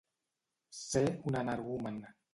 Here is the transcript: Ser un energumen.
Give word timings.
Ser 0.79 1.05
un 1.33 1.39
energumen. 1.45 2.05